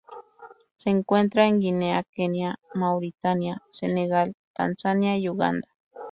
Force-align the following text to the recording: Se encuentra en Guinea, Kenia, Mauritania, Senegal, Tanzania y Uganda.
Se 0.77 0.89
encuentra 0.89 1.45
en 1.45 1.59
Guinea, 1.59 2.01
Kenia, 2.15 2.59
Mauritania, 2.73 3.61
Senegal, 3.71 4.33
Tanzania 4.55 5.15
y 5.15 5.29
Uganda. 5.29 5.67